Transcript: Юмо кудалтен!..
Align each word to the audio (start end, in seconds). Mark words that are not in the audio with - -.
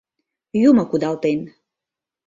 Юмо 0.69 0.83
кудалтен!.. 0.91 1.39